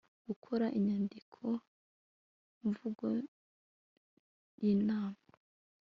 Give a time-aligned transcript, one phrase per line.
[0.27, 1.41] gukora inyandiko
[2.67, 3.07] mvugo
[4.63, 5.21] y inama